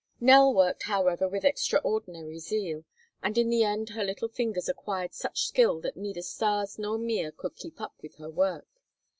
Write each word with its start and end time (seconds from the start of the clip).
Nell 0.19 0.51
worked, 0.51 0.81
however, 0.85 1.29
with 1.29 1.45
extraordinary 1.45 2.39
zeal, 2.39 2.85
and 3.21 3.37
in 3.37 3.51
the 3.51 3.63
end 3.63 3.89
her 3.89 4.03
little 4.03 4.29
fingers 4.29 4.67
acquired 4.67 5.13
such 5.13 5.45
skill 5.45 5.79
that 5.81 5.95
neither 5.95 6.23
Stas 6.23 6.79
nor 6.79 6.97
Mea 6.97 7.29
could 7.31 7.55
keep 7.55 7.79
up 7.79 7.93
with 8.01 8.15
her 8.15 8.31
work. 8.31 8.65